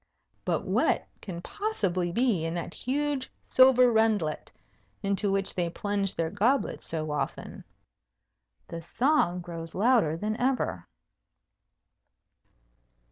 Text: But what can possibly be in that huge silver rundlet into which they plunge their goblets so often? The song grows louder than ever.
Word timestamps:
But 0.45 0.65
what 0.65 1.05
can 1.21 1.43
possibly 1.43 2.11
be 2.11 2.43
in 2.43 2.55
that 2.55 2.73
huge 2.73 3.31
silver 3.49 3.91
rundlet 3.93 4.51
into 5.03 5.31
which 5.31 5.53
they 5.53 5.69
plunge 5.69 6.15
their 6.15 6.31
goblets 6.31 6.87
so 6.87 7.11
often? 7.11 7.63
The 8.67 8.81
song 8.81 9.41
grows 9.41 9.75
louder 9.75 10.17
than 10.17 10.35
ever. 10.37 10.87